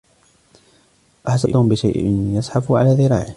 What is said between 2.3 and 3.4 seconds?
يزحف على ذراعه.